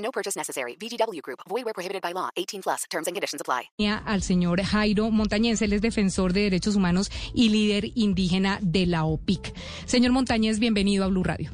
No 0.00 0.10
purchase 0.10 0.36
necessary. 0.36 0.76
VGW 0.76 1.20
Group. 1.22 1.40
Void 1.48 1.64
where 1.64 1.74
prohibited 1.74 2.02
by 2.02 2.12
law. 2.12 2.30
18 2.36 2.62
plus. 2.62 2.84
Terms 2.90 3.06
and 3.06 3.14
conditions 3.14 3.40
apply. 3.40 3.70
Al 4.06 4.22
señor 4.22 4.62
Jairo 4.62 5.10
Montañez, 5.10 5.62
él 5.62 5.72
es 5.72 5.82
defensor 5.82 6.32
de 6.32 6.42
derechos 6.42 6.76
humanos 6.76 7.10
y 7.34 7.48
líder 7.50 7.90
indígena 7.94 8.58
de 8.62 8.86
la 8.86 9.04
OPIC. 9.04 9.54
Señor 9.86 10.12
Montañez, 10.12 10.58
bienvenido 10.58 11.04
a 11.04 11.08
Blue 11.08 11.24
Radio. 11.24 11.50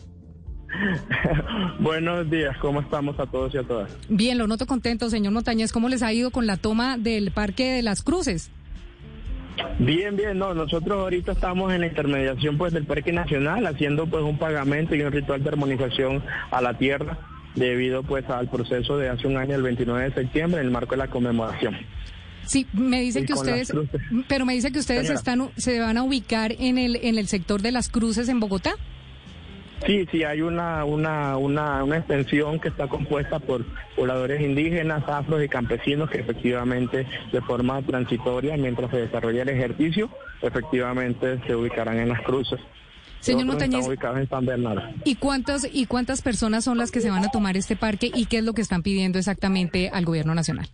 Buenos 1.81 2.29
días, 2.31 2.57
¿cómo 2.59 2.81
estamos 2.81 3.19
a 3.19 3.27
todos 3.27 3.55
y 3.55 3.59
a 3.59 3.63
todas? 3.63 3.97
Bien, 4.09 4.37
lo 4.37 4.47
noto 4.47 4.67
contento, 4.67 5.09
señor 5.09 5.33
Montañez. 5.33 5.73
¿Cómo 5.73 5.89
les 5.89 6.03
ha 6.03 6.13
ido 6.13 6.31
con 6.31 6.47
la 6.47 6.57
toma 6.57 6.99
del 6.99 7.31
Parque 7.31 7.73
de 7.73 7.83
las 7.83 8.03
Cruces? 8.03 8.51
Bien, 9.79 10.17
bien, 10.17 10.39
no, 10.39 10.53
nosotros 10.53 10.99
ahorita 10.99 11.33
estamos 11.33 11.73
en 11.73 11.81
la 11.81 11.87
intermediación 11.87 12.59
pues 12.59 12.73
del 12.75 12.85
Parque 12.85 13.13
Nacional 13.13 13.67
haciendo 13.67 14.07
pues 14.07 14.23
un 14.23 14.39
pagamento 14.39 14.95
y 14.95 15.03
un 15.03 15.13
ritual 15.13 15.43
de 15.43 15.49
armonización 15.49 16.23
a 16.51 16.61
la 16.61 16.77
tierra 16.77 17.19
debido 17.57 18.03
pues 18.03 18.29
al 18.31 18.49
proceso 18.49 18.97
de 18.97 19.09
hace 19.09 19.27
un 19.27 19.37
año, 19.37 19.57
el 19.57 19.63
29 19.63 20.05
de 20.05 20.15
septiembre, 20.15 20.61
en 20.61 20.67
el 20.67 20.73
marco 20.73 20.93
de 20.93 20.99
la 20.99 21.09
conmemoración. 21.09 21.77
Sí, 22.45 22.67
me 22.73 23.01
dicen 23.01 23.27
que 23.27 23.33
ustedes, 23.33 23.73
pero 24.29 24.47
me 24.47 24.55
dicen 24.55 24.73
que 24.73 24.79
ustedes 24.79 25.11
están, 25.11 25.51
se 25.57 25.81
van 25.81 25.99
a 25.99 26.05
ubicar 26.05 26.53
en 26.59 26.79
el, 26.79 26.97
en 26.97 27.19
el 27.19 27.27
sector 27.27 27.61
de 27.61 27.73
las 27.73 27.89
cruces 27.89 28.29
en 28.29 28.39
Bogotá. 28.39 28.77
Sí, 29.85 30.07
sí, 30.11 30.25
hay 30.25 30.41
una, 30.41 30.85
una, 30.85 31.37
una, 31.37 31.85
una 31.85 31.99
extensión 31.99 32.59
que 32.59 32.69
está 32.69 32.89
compuesta 32.89 33.39
por 33.39 33.65
pobladores 33.95 34.41
indígenas, 34.41 35.05
afros 35.07 35.45
y 35.45 35.49
campesinos 35.49 36.09
que 36.09 36.21
efectivamente 36.21 37.07
de 37.31 37.41
forma 37.43 37.83
transitoria, 37.83 38.57
mientras 38.57 38.91
se 38.91 38.99
desarrolla 38.99 39.43
el 39.43 39.51
ejercicio, 39.51 40.09
efectivamente 40.41 41.41
se 41.47 41.55
ubicarán 41.55 41.99
en 41.99 42.09
las 42.09 42.23
cruces. 42.23 42.61
Señor 43.21 43.47
Montañez, 43.47 43.87
en 43.89 44.29
San 44.29 44.47
Bernardo. 44.47 44.83
¿y 45.05 45.17
cuántas, 45.17 45.69
¿y 45.73 45.87
cuántas 45.87 46.23
personas 46.23 46.65
son 46.65 46.79
las 46.79 46.91
que 46.91 47.01
se 47.01 47.11
van 47.11 47.25
a 47.25 47.31
tomar 47.31 47.57
este 47.57 47.77
parque 47.77 48.11
y 48.15 48.27
qué 48.27 48.39
es 48.39 48.45
lo 48.45 48.53
que 48.53 48.63
están 48.63 48.83
pidiendo 48.83 49.19
exactamente 49.19 49.91
al 49.91 50.05
gobierno 50.05 50.35
nacional? 50.35 50.69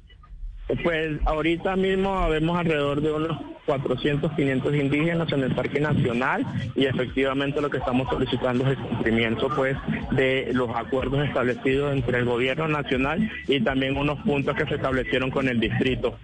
Pues 0.82 1.20
ahorita 1.26 1.76
mismo 1.76 2.28
vemos 2.28 2.58
alrededor 2.58 3.02
de 3.02 3.12
unos 3.12 3.38
400, 3.66 4.32
500 4.32 4.74
indígenas 4.74 5.32
en 5.32 5.42
el 5.42 5.54
Parque 5.54 5.80
Nacional 5.80 6.46
y 6.74 6.86
efectivamente 6.86 7.60
lo 7.60 7.68
que 7.68 7.78
estamos 7.78 8.08
solicitando 8.08 8.64
es 8.64 8.70
el 8.70 8.84
cumplimiento 8.84 9.48
pues 9.54 9.77
de 10.12 10.50
los 10.52 10.70
acuerdos 10.74 11.27
establecidos 11.27 11.92
entre 11.92 12.18
el 12.18 12.24
gobierno 12.24 12.68
nacional 12.68 13.30
y 13.48 13.60
también 13.60 13.96
unos 13.96 14.18
puntos 14.20 14.56
que 14.56 14.66
se 14.66 14.77
establecieron 14.77 15.30
con 15.30 15.48
el 15.48 15.60
distrito. 15.60 16.18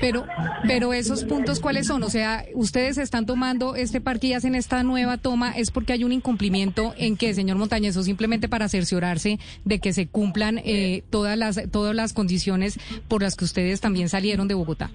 Pero, 0.00 0.26
pero 0.66 0.92
esos 0.92 1.24
puntos 1.24 1.60
cuáles 1.60 1.86
son? 1.86 2.02
O 2.02 2.10
sea, 2.10 2.44
ustedes 2.54 2.98
están 2.98 3.26
tomando 3.26 3.74
este 3.74 4.00
parque 4.00 4.28
y 4.28 4.32
hacen 4.34 4.54
esta 4.54 4.82
nueva 4.82 5.16
toma, 5.16 5.50
¿es 5.52 5.70
porque 5.70 5.92
hay 5.92 6.04
un 6.04 6.12
incumplimiento 6.12 6.94
en 6.98 7.16
qué, 7.16 7.34
señor 7.34 7.56
Montañez, 7.56 7.96
o 7.96 8.02
simplemente 8.02 8.48
para 8.48 8.68
cerciorarse 8.68 9.38
de 9.64 9.78
que 9.80 9.92
se 9.92 10.06
cumplan 10.06 10.60
eh, 10.64 11.02
todas 11.10 11.36
las 11.36 11.60
todas 11.70 11.94
las 11.94 12.12
condiciones 12.12 12.78
por 13.08 13.22
las 13.22 13.36
que 13.36 13.44
ustedes 13.44 13.80
también 13.80 14.08
salieron 14.08 14.48
de 14.48 14.54
Bogotá? 14.54 14.90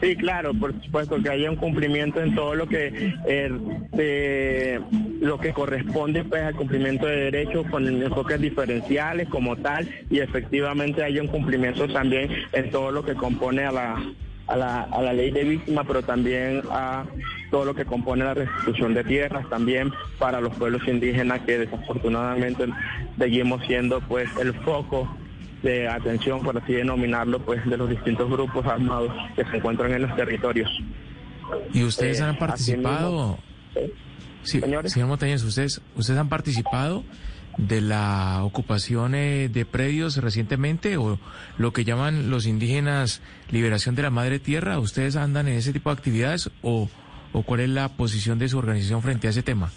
Sí, 0.00 0.14
claro, 0.14 0.54
por 0.54 0.80
supuesto 0.84 1.20
que 1.20 1.28
haya 1.28 1.50
un 1.50 1.56
cumplimiento 1.56 2.20
en 2.20 2.34
todo 2.34 2.54
lo 2.54 2.68
que 2.68 3.14
eh, 3.26 4.80
lo 5.20 5.38
que 5.38 5.52
corresponde 5.52 6.24
pues 6.24 6.42
al 6.42 6.54
cumplimiento 6.54 7.06
de 7.06 7.30
derechos 7.30 7.66
con 7.70 7.86
enfoques 7.86 8.40
diferenciales 8.40 9.28
como 9.28 9.56
tal 9.56 9.88
y 10.10 10.20
efectivamente 10.20 11.02
haya 11.02 11.20
un 11.20 11.28
cumplimiento 11.28 11.88
también 11.88 12.30
en 12.52 12.70
todo 12.70 12.90
lo 12.90 13.04
que 13.04 13.14
compone 13.14 13.64
a 13.64 13.72
la 13.72 13.96
a 14.48 14.56
la, 14.56 14.82
a 14.84 15.02
la 15.02 15.12
ley 15.12 15.30
de 15.30 15.44
víctimas, 15.44 15.84
pero 15.86 16.02
también 16.02 16.62
a 16.70 17.04
todo 17.50 17.66
lo 17.66 17.74
que 17.74 17.84
compone 17.84 18.24
la 18.24 18.32
restitución 18.32 18.94
de 18.94 19.04
tierras, 19.04 19.48
también 19.50 19.92
para 20.18 20.40
los 20.40 20.54
pueblos 20.54 20.80
indígenas 20.88 21.40
que 21.40 21.58
desafortunadamente 21.58 22.66
seguimos 23.18 23.62
siendo 23.66 24.00
pues 24.00 24.28
el 24.40 24.54
foco 24.54 25.06
de 25.62 25.86
atención, 25.86 26.40
por 26.42 26.56
así 26.56 26.72
denominarlo, 26.72 27.40
pues 27.40 27.64
de 27.66 27.76
los 27.76 27.90
distintos 27.90 28.30
grupos 28.30 28.64
armados 28.64 29.12
que 29.36 29.44
se 29.44 29.56
encuentran 29.58 29.92
en 29.92 30.02
los 30.02 30.16
territorios. 30.16 30.70
¿Y 31.72 31.84
ustedes 31.84 32.20
han 32.20 32.36
participado? 32.36 33.38
Sí, 34.42 34.60
señor 34.86 35.08
Montañez, 35.08 35.42
¿ustedes, 35.44 35.80
¿ustedes 35.96 36.18
han 36.18 36.28
participado 36.28 37.04
de 37.58 37.80
la 37.80 38.40
ocupación 38.44 39.12
de 39.12 39.66
predios 39.70 40.16
recientemente 40.16 40.96
o 40.96 41.18
lo 41.58 41.72
que 41.72 41.84
llaman 41.84 42.30
los 42.30 42.46
indígenas 42.46 43.20
liberación 43.50 43.94
de 43.94 44.02
la 44.02 44.10
madre 44.10 44.38
tierra? 44.38 44.78
¿Ustedes 44.78 45.16
andan 45.16 45.48
en 45.48 45.54
ese 45.58 45.72
tipo 45.72 45.90
de 45.90 45.94
actividades 45.94 46.50
o, 46.62 46.88
o 47.32 47.42
cuál 47.42 47.60
es 47.60 47.68
la 47.68 47.88
posición 47.88 48.38
de 48.38 48.48
su 48.48 48.58
organización 48.58 49.02
frente 49.02 49.26
a 49.26 49.30
ese 49.30 49.42
tema? 49.42 49.70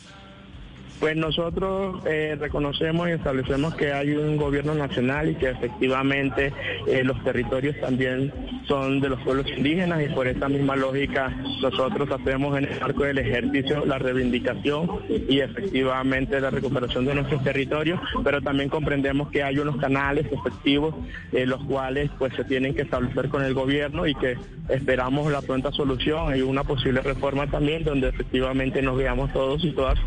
Pues 1.01 1.17
nosotros 1.17 1.95
eh, 2.05 2.37
reconocemos 2.39 3.09
y 3.09 3.13
establecemos 3.13 3.73
que 3.73 3.91
hay 3.91 4.11
un 4.11 4.37
gobierno 4.37 4.75
nacional 4.75 5.31
y 5.31 5.33
que 5.33 5.49
efectivamente 5.49 6.53
eh, 6.85 7.03
los 7.03 7.21
territorios 7.23 7.75
también 7.81 8.31
son 8.67 9.01
de 9.01 9.09
los 9.09 9.19
pueblos 9.21 9.47
indígenas 9.49 10.03
y 10.03 10.13
por 10.13 10.27
esta 10.27 10.47
misma 10.47 10.75
lógica 10.75 11.35
nosotros 11.59 12.07
hacemos 12.11 12.55
en 12.55 12.65
el 12.65 12.79
marco 12.79 13.03
del 13.03 13.17
ejercicio 13.17 13.83
la 13.83 13.97
reivindicación 13.97 14.87
y 15.27 15.39
efectivamente 15.39 16.39
la 16.39 16.51
recuperación 16.51 17.05
de 17.05 17.15
nuestros 17.15 17.43
territorios, 17.43 17.99
pero 18.23 18.39
también 18.39 18.69
comprendemos 18.69 19.31
que 19.31 19.41
hay 19.41 19.57
unos 19.57 19.77
canales 19.77 20.27
efectivos 20.31 20.93
eh, 21.31 21.47
los 21.47 21.63
cuales 21.63 22.11
pues 22.19 22.31
se 22.35 22.43
tienen 22.43 22.75
que 22.75 22.83
establecer 22.83 23.27
con 23.29 23.43
el 23.43 23.55
gobierno 23.55 24.05
y 24.05 24.13
que 24.13 24.37
esperamos 24.69 25.31
la 25.31 25.41
pronta 25.41 25.71
solución 25.71 26.37
y 26.37 26.41
una 26.41 26.63
posible 26.63 27.01
reforma 27.01 27.47
también 27.47 27.83
donde 27.83 28.09
efectivamente 28.09 28.83
nos 28.83 28.97
veamos 28.97 29.33
todos 29.33 29.65
y 29.65 29.71
todas 29.71 29.97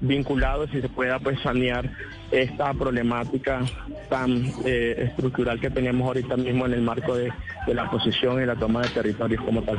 vinculados 0.00 0.72
y 0.74 0.80
se 0.80 0.88
pueda 0.88 1.18
pues 1.18 1.40
sanear 1.40 1.90
esta 2.30 2.72
problemática 2.74 3.62
tan 4.08 4.44
eh, 4.64 5.08
estructural 5.08 5.60
que 5.60 5.70
tenemos 5.70 6.06
ahorita 6.06 6.36
mismo 6.36 6.66
en 6.66 6.74
el 6.74 6.82
marco 6.82 7.16
de, 7.16 7.32
de 7.66 7.74
la 7.74 7.90
posición 7.90 8.42
y 8.42 8.46
la 8.46 8.56
toma 8.56 8.82
de 8.82 8.88
territorios 8.88 9.42
como 9.44 9.62
tal. 9.62 9.78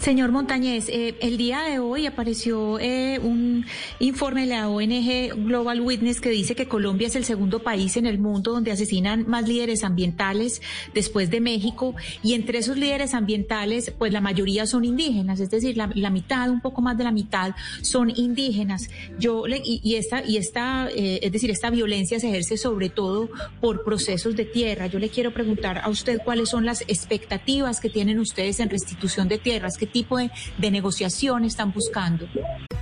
Señor 0.00 0.32
Montañez, 0.32 0.88
eh, 0.88 1.14
el 1.20 1.36
día 1.36 1.62
de 1.62 1.78
hoy 1.78 2.06
apareció 2.06 2.78
eh, 2.78 3.18
un 3.22 3.64
informe 3.98 4.42
de 4.42 4.46
la 4.48 4.68
ONG 4.68 5.34
Global 5.46 5.80
Witness 5.80 6.20
que 6.20 6.30
dice 6.30 6.54
que 6.54 6.66
Colombia 6.66 7.06
es 7.06 7.16
el 7.16 7.24
segundo 7.24 7.62
país 7.62 7.96
en 7.96 8.06
el 8.06 8.18
mundo 8.18 8.52
donde 8.52 8.72
asesinan 8.72 9.24
más 9.28 9.48
líderes 9.48 9.84
ambientales 9.84 10.60
después 10.92 11.30
de 11.30 11.40
México 11.40 11.94
y 12.22 12.34
entre 12.34 12.58
esos 12.58 12.76
líderes 12.76 13.14
ambientales, 13.14 13.92
pues 13.96 14.12
la 14.12 14.20
mayoría 14.20 14.66
son 14.66 14.84
indígenas, 14.84 15.40
es 15.40 15.50
decir, 15.50 15.76
la, 15.76 16.10
mitad, 16.10 16.50
un 16.50 16.60
poco 16.60 16.82
más 16.82 16.98
de 16.98 17.04
la 17.04 17.12
mitad 17.12 17.54
son 17.80 18.10
indígenas. 18.10 18.90
Yo 19.18 19.46
le, 19.46 19.62
y, 19.64 19.94
esta 19.94 20.22
y 20.24 20.36
esta, 20.36 20.88
eh, 20.90 21.20
es 21.22 21.32
decir, 21.32 21.50
esta 21.50 21.70
violencia 21.70 22.20
se 22.20 22.28
ejerce 22.28 22.56
sobre 22.56 22.88
todo 22.90 23.30
por 23.60 23.84
procesos 23.84 24.36
de 24.36 24.44
tierra. 24.44 24.86
Yo 24.88 24.98
le 24.98 25.08
quiero 25.08 25.32
preguntar 25.32 25.78
a 25.78 25.88
usted 25.88 26.20
cuáles 26.24 26.50
son 26.50 26.66
las 26.66 26.82
expectativas 26.82 27.80
que 27.80 27.88
tienen 27.88 28.18
ustedes 28.18 28.60
en 28.60 28.68
restitución 28.68 29.21
de 29.28 29.38
tierras, 29.38 29.76
qué 29.76 29.86
tipo 29.86 30.18
de, 30.18 30.30
de 30.58 30.70
negociación 30.70 31.44
están 31.44 31.72
buscando. 31.72 32.26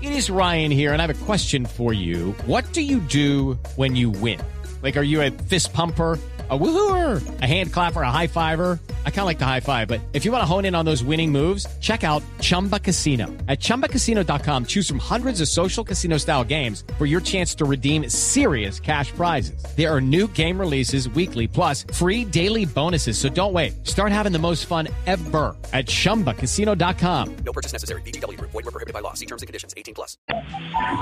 It 0.01 0.13
is 0.13 0.31
Ryan 0.31 0.71
here 0.71 0.93
and 0.93 1.01
I 1.01 1.07
have 1.07 1.11
a 1.11 1.25
question 1.27 1.67
for 1.67 1.93
you. 1.93 2.35
What 2.47 2.65
do 2.73 2.81
you 2.81 3.01
do 3.01 3.59
when 3.77 3.97
you 3.97 4.11
win? 4.11 4.41
Like, 4.83 4.97
are 4.97 5.05
you 5.05 5.21
a 5.21 5.31
fist 5.31 5.73
pumper? 5.73 6.19
a 6.51 6.59
woohooer, 6.59 7.23
a 7.43 7.47
hand 7.47 7.73
clapper, 7.73 8.03
a 8.03 8.11
high 8.11 8.27
fiver. 8.27 8.81
I 9.05 9.11
kind 9.11 9.21
of 9.21 9.27
like 9.27 9.39
the 9.39 9.45
high 9.45 9.61
five, 9.61 9.87
but 9.87 10.01
if 10.15 10.25
you 10.25 10.33
want 10.33 10.43
to 10.43 10.47
hone 10.47 10.65
in 10.65 10.75
on 10.75 10.87
those 10.87 11.05
winning 11.05 11.31
moves, 11.31 11.67
check 11.81 12.03
out 12.03 12.23
Chumba 12.41 12.79
Casino. 12.79 13.27
At 13.47 13.61
ChumbaCasino.com, 13.61 14.65
choose 14.65 14.89
from 14.89 14.99
hundreds 14.99 15.43
of 15.43 15.49
social 15.49 15.85
casino 15.85 16.17
style 16.17 16.45
games 16.45 16.85
for 16.97 17.05
your 17.05 17.21
chance 17.21 17.55
to 17.57 17.67
redeem 17.67 18.09
serious 18.09 18.81
cash 18.81 19.13
prizes. 19.13 19.63
There 19.77 19.95
are 19.95 20.01
new 20.01 20.27
game 20.29 20.59
releases 20.59 21.11
weekly, 21.11 21.47
plus 21.47 21.85
free 21.93 22.25
daily 22.25 22.65
bonuses. 22.65 23.19
So 23.19 23.29
don't 23.29 23.53
wait. 23.53 23.87
Start 23.87 24.13
having 24.13 24.33
the 24.33 24.39
most 24.39 24.65
fun 24.65 24.89
ever 25.07 25.55
at 25.75 25.87
ChumbaCasino.com. 25.87 27.37
No 27.45 27.53
purchase 27.53 27.73
necessary. 27.73 28.01
BGW. 28.03 28.41
Void 28.41 28.55
were 28.55 28.63
prohibited 28.63 28.95
by 28.95 29.01
law. 29.01 29.13
See 29.15 29.27
terms 29.27 29.43
and 29.43 29.47
conditions. 29.47 29.75
18 29.77 29.95
plus. 29.95 30.17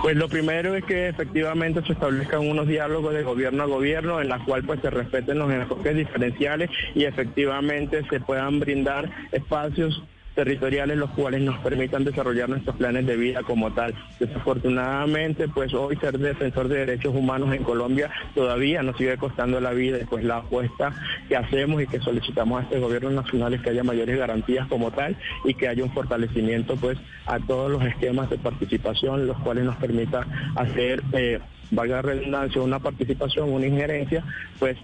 Pues 0.02 0.16
lo 0.16 0.28
primero 0.28 0.74
es 0.74 0.84
que 0.84 1.08
efectivamente 1.08 1.82
se 1.82 1.92
establezcan 1.92 2.40
unos 2.48 2.66
diálogos 2.66 3.14
de 3.14 3.22
gobierno 3.22 3.62
a 3.62 3.66
gobierno 3.66 4.20
en 4.20 4.28
la 4.28 4.44
cual 4.44 4.64
pues 4.64 4.80
se 4.80 4.90
respeten 4.90 5.38
los 5.38 5.50
enfoques 5.50 5.96
diferenciales 5.96 6.70
y 6.94 7.04
efectivamente 7.04 7.87
se 7.88 8.20
puedan 8.20 8.60
brindar 8.60 9.10
espacios 9.32 10.02
territoriales 10.38 10.96
los 10.96 11.10
cuales 11.10 11.40
nos 11.40 11.58
permitan 11.58 12.04
desarrollar 12.04 12.48
nuestros 12.48 12.76
planes 12.76 13.04
de 13.06 13.16
vida 13.16 13.42
como 13.42 13.72
tal. 13.72 13.92
Desafortunadamente, 14.20 15.48
pues 15.48 15.74
hoy 15.74 15.96
ser 15.96 16.16
defensor 16.16 16.68
de 16.68 16.86
derechos 16.86 17.12
humanos 17.12 17.52
en 17.52 17.64
Colombia 17.64 18.08
todavía 18.36 18.84
nos 18.84 18.96
sigue 18.98 19.16
costando 19.16 19.60
la 19.60 19.72
vida 19.72 19.98
pues 20.08 20.22
la 20.22 20.36
apuesta 20.36 20.92
que 21.28 21.36
hacemos 21.36 21.82
y 21.82 21.88
que 21.88 21.98
solicitamos 21.98 22.60
a 22.60 22.62
este 22.62 22.78
gobierno 22.78 23.10
nacional 23.10 23.52
es 23.54 23.62
que 23.62 23.70
haya 23.70 23.82
mayores 23.82 24.16
garantías 24.16 24.68
como 24.68 24.92
tal 24.92 25.16
y 25.44 25.54
que 25.54 25.66
haya 25.66 25.82
un 25.82 25.90
fortalecimiento 25.90 26.76
pues 26.76 26.98
a 27.26 27.40
todos 27.40 27.68
los 27.68 27.82
esquemas 27.82 28.30
de 28.30 28.38
participación 28.38 29.26
los 29.26 29.38
cuales 29.38 29.64
nos 29.64 29.74
permita 29.74 30.24
hacer 30.54 31.02
eh, 31.14 31.40
valga 31.72 32.00
redundancia, 32.00 32.62
una 32.62 32.78
participación, 32.78 33.52
una 33.52 33.66
injerencia, 33.66 34.22
pues, 34.60 34.76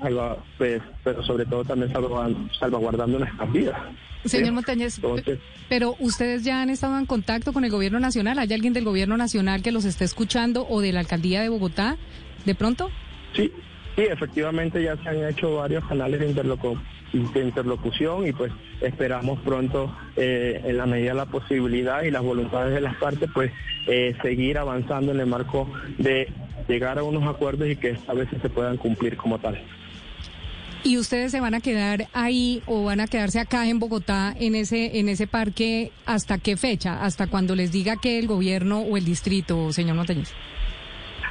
pues 0.59 0.83
pero 1.05 1.23
sobre 1.23 1.47
todo 1.47 1.65
también 1.65 1.93
salvaguardando 1.93 3.21
nuestras 3.21 3.53
vidas. 3.53 3.79
Señor 4.25 4.53
Montañez, 4.53 5.01
pero 5.69 5.97
ustedes 5.99 6.45
ya 6.45 6.63
han 6.63 6.71
estado 6.71 6.99
en 6.99 7.07
contacto 7.07 7.53
con 7.53 7.65
el 7.65 7.71
gobierno 7.71 8.01
nacional. 8.01 8.39
¿Hay 8.39 8.53
alguien 8.53 8.73
del 8.73 8.85
gobierno 8.85 9.17
nacional 9.17 9.63
que 9.63 9.73
los 9.73 9.85
esté 9.85 10.05
escuchando 10.05 10.67
o 10.69 10.81
de 10.81 10.93
la 10.93 11.01
alcaldía 11.01 11.43
de 11.43 11.49
Bogotá 11.49 11.97
de 12.45 12.55
pronto? 12.55 12.91
Sí, 13.35 13.51
sí, 13.97 14.03
efectivamente 14.03 14.83
ya 14.83 14.97
se 15.03 15.09
han 15.09 15.25
hecho 15.25 15.57
varios 15.57 15.85
canales 15.85 16.21
de, 16.21 16.29
interlocución 17.43 18.27
y 18.27 18.33
pues 18.33 18.53
esperamos 18.81 19.41
pronto, 19.41 19.97
eh, 20.17 20.61
en 20.65 20.77
la 20.77 20.87
medida 20.87 21.11
de 21.11 21.17
la 21.17 21.27
posibilidad 21.27 22.03
y 22.03 22.11
las 22.11 22.23
voluntades 22.23 22.75
de 22.75 22.81
las 22.81 22.97
partes, 22.97 23.31
pues 23.33 23.53
eh, 23.87 24.17
seguir 24.23 24.59
avanzando 24.59 25.13
en 25.13 25.21
el 25.21 25.27
marco 25.27 25.71
de 25.99 26.29
llegar 26.69 26.99
a 26.99 27.03
unos 27.03 27.25
acuerdos 27.25 27.69
y 27.69 27.77
que 27.77 27.97
a 28.07 28.15
veces 28.15 28.41
se 28.41 28.49
puedan 28.49 28.77
cumplir 28.77 29.17
como 29.17 29.39
tal. 29.39 29.61
¿Y 30.87 30.99
ustedes 30.99 31.33
se 31.33 31.41
van 31.41 31.55
a 31.55 31.61
quedar 31.61 32.09
ahí 32.13 32.63
o 32.67 32.85
van 32.85 33.01
a 33.01 33.07
quedarse 33.07 33.41
acá 33.41 33.67
en 33.67 33.79
Bogotá 33.79 34.35
en 34.39 34.55
ese 34.55 34.99
en 34.99 35.09
ese 35.09 35.27
parque 35.27 35.93
hasta 36.05 36.37
qué 36.37 36.59
fecha? 36.59 37.03
¿Hasta 37.03 37.27
cuando 37.27 37.57
les 37.57 37.73
diga 37.73 37.97
que 37.97 38.19
el 38.19 38.27
gobierno 38.27 38.81
o 38.81 38.99
el 38.99 39.05
distrito, 39.07 39.73
señor 39.73 39.97
Montañez? 39.97 40.35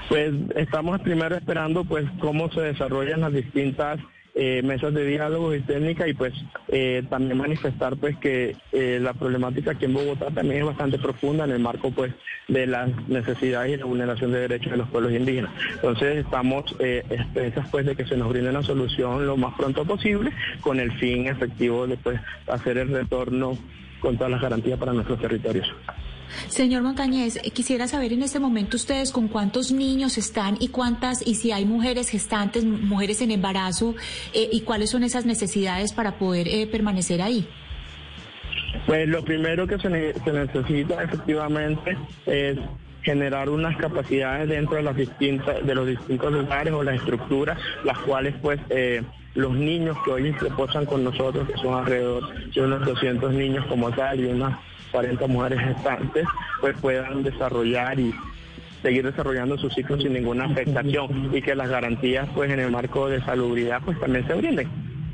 Pues 0.09 0.33
estamos 0.55 0.99
primero 1.01 1.35
esperando 1.35 1.85
pues 1.85 2.05
cómo 2.19 2.51
se 2.51 2.61
desarrollan 2.61 3.21
las 3.21 3.31
distintas 3.31 3.99
eh, 4.35 4.63
mesas 4.63 4.91
de 4.95 5.05
diálogo 5.05 5.53
y 5.53 5.61
técnica 5.61 6.07
y 6.07 6.15
pues 6.15 6.33
eh, 6.69 7.03
también 7.07 7.37
manifestar 7.37 7.95
pues 7.97 8.17
que 8.17 8.55
eh, 8.71 8.97
la 8.99 9.13
problemática 9.13 9.71
aquí 9.71 9.85
en 9.85 9.93
Bogotá 9.93 10.31
también 10.31 10.61
es 10.61 10.65
bastante 10.65 10.97
profunda 10.97 11.45
en 11.45 11.51
el 11.51 11.59
marco 11.59 11.91
pues 11.91 12.13
de 12.47 12.65
las 12.65 12.89
necesidades 13.07 13.73
y 13.73 13.77
la 13.77 13.85
vulneración 13.85 14.31
de 14.31 14.39
derechos 14.39 14.71
de 14.71 14.77
los 14.77 14.89
pueblos 14.89 15.11
indígenas. 15.11 15.51
Entonces 15.75 16.25
estamos 16.25 16.75
expensas 16.79 17.69
pues 17.69 17.85
de 17.85 17.95
que 17.95 18.05
se 18.05 18.17
nos 18.17 18.29
brinde 18.29 18.49
una 18.49 18.63
solución 18.63 19.27
lo 19.27 19.37
más 19.37 19.53
pronto 19.53 19.85
posible 19.85 20.31
con 20.61 20.79
el 20.79 20.91
fin 20.93 21.27
efectivo 21.27 21.85
de 21.85 21.97
pues 21.97 22.19
hacer 22.47 22.79
el 22.79 22.89
retorno 22.89 23.55
con 23.99 24.17
todas 24.17 24.31
las 24.31 24.41
garantías 24.41 24.79
para 24.79 24.93
nuestros 24.93 25.19
territorios. 25.19 25.71
Señor 26.47 26.83
Montañez, 26.83 27.37
eh, 27.37 27.51
quisiera 27.51 27.87
saber 27.87 28.13
en 28.13 28.23
este 28.23 28.39
momento 28.39 28.77
ustedes 28.77 29.11
con 29.11 29.27
cuántos 29.27 29.71
niños 29.71 30.17
están 30.17 30.57
y 30.59 30.69
cuántas, 30.69 31.25
y 31.25 31.35
si 31.35 31.51
hay 31.51 31.65
mujeres 31.65 32.09
gestantes, 32.09 32.65
mujeres 32.65 33.21
en 33.21 33.31
embarazo, 33.31 33.95
eh, 34.33 34.49
y 34.51 34.61
cuáles 34.61 34.89
son 34.89 35.03
esas 35.03 35.25
necesidades 35.25 35.93
para 35.93 36.13
poder 36.13 36.47
eh, 36.47 36.67
permanecer 36.67 37.21
ahí. 37.21 37.47
Pues 38.85 39.07
lo 39.07 39.23
primero 39.23 39.67
que 39.67 39.77
se, 39.77 39.89
necesita 39.89 41.03
efectivamente 41.03 41.97
es 42.25 42.57
generar 43.03 43.49
unas 43.49 43.77
capacidades 43.77 44.49
dentro 44.49 44.77
de 44.77 44.83
las 44.83 44.95
distintas 44.95 45.65
de 45.65 45.75
los 45.75 45.87
distintos 45.87 46.31
lugares 46.31 46.73
o 46.73 46.83
las 46.83 46.95
estructuras 46.95 47.59
las 47.83 47.97
cuales 47.99 48.33
pues 48.41 48.59
los 49.35 49.53
niños 49.53 49.97
que 50.05 50.11
hoy 50.11 50.33
se 50.39 50.49
posan 50.51 50.85
con 50.85 51.03
nosotros 51.03 51.47
que 51.47 51.57
son 51.57 51.73
alrededor 51.73 52.33
de 52.51 52.61
unos 52.61 52.85
200 52.85 53.33
niños 53.33 53.65
como 53.67 53.91
tal 53.91 54.19
y 54.19 54.25
unas 54.25 54.57
40 54.93 55.27
mujeres 55.27 55.59
gestantes, 55.59 56.25
pues 56.61 56.77
puedan 56.79 57.23
desarrollar 57.23 57.99
y 57.99 58.13
seguir 58.83 59.03
desarrollando 59.03 59.57
sus 59.57 59.73
ciclos 59.73 60.01
sin 60.01 60.13
ninguna 60.13 60.45
afectación 60.45 61.31
y 61.33 61.41
que 61.41 61.55
las 61.55 61.69
garantías 61.69 62.29
pues 62.35 62.51
en 62.51 62.59
el 62.59 62.69
marco 62.71 63.09
de 63.09 63.21
salubridad 63.21 63.81
pues 63.83 63.99
también 63.99 64.27
se 64.27 64.33
brinden 64.35 64.69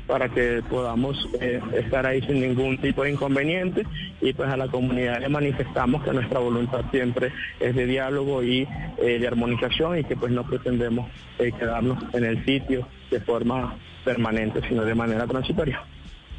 para 0.06 0.28
que 0.28 0.60
podamos 0.68 1.16
eh, 1.40 1.60
estar 1.74 2.04
ahí 2.04 2.20
sin 2.22 2.40
ningún 2.40 2.78
tipo 2.78 3.04
de 3.04 3.12
inconveniente 3.12 3.86
y 4.20 4.32
pues 4.32 4.50
a 4.50 4.56
la 4.56 4.66
comunidad 4.66 5.20
le 5.20 5.28
manifestamos 5.28 6.02
que 6.02 6.12
nuestra 6.12 6.40
voluntad 6.40 6.80
siempre 6.90 7.32
es 7.60 7.76
de 7.76 7.86
diálogo 7.86 8.42
y 8.42 8.66
eh, 8.98 9.18
de 9.20 9.26
armonización 9.28 9.98
y 9.98 10.04
que 10.04 10.16
pues 10.16 10.32
no 10.32 10.42
pretendemos 10.42 11.08
eh, 11.38 11.52
quedarnos 11.56 12.02
en 12.12 12.24
el 12.24 12.44
sitio 12.44 12.88
de 13.08 13.20
forma 13.20 13.76
permanente 14.04 14.60
sino 14.68 14.84
de 14.84 14.96
manera 14.96 15.28
transitoria 15.28 15.80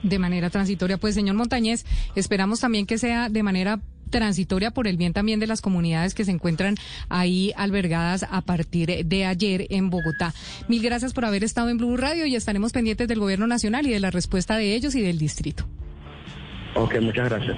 de 0.04 0.20
manera 0.20 0.50
transitoria. 0.50 0.98
Pues, 0.98 1.16
señor 1.16 1.36
Montañez, 1.36 1.86
esperamos 2.16 2.60
también 2.60 2.86
que 2.86 2.98
sea 2.98 3.30
de 3.30 3.44
manera 3.44 3.80
transitoria 4.12 4.72
por 4.72 4.88
el 4.88 4.98
bien 4.98 5.14
también 5.14 5.40
de 5.40 5.48
las 5.48 5.62
comunidades 5.62 6.14
que 6.14 6.26
se 6.26 6.32
encuentran 6.32 6.76
ahí 7.10 7.54
albergadas 7.56 8.26
a 8.30 8.42
partir 8.42 9.06
de 9.06 9.26
ayer 9.26 9.66
en 9.70 9.90
Bogotá. 9.90 10.34
Mil 10.68 10.84
gracias 10.84 11.14
por 11.14 11.26
haber 11.26 11.44
estado 11.44 11.70
en 11.70 11.78
Blue 11.78 11.98
Radio 11.98 12.26
y 12.26 12.36
estaremos 12.36 12.74
pendientes 12.74 13.08
del 13.08 13.20
gobierno 13.20 13.48
nacional 13.48 13.88
y 13.88 13.92
de 13.92 14.00
la 14.00 14.12
respuesta 14.12 14.58
de 14.58 14.76
ellos 14.76 14.94
y 14.96 15.02
del 15.02 15.18
distrito. 15.18 15.66
Ok, 16.76 17.02
muchas 17.02 17.30
gracias. 17.30 17.58